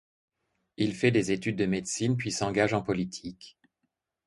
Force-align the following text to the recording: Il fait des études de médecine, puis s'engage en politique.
Il 0.77 0.95
fait 0.95 1.11
des 1.11 1.31
études 1.31 1.57
de 1.57 1.67
médecine, 1.67 2.17
puis 2.17 2.31
s'engage 2.31 2.73
en 2.73 2.81
politique. 2.81 3.59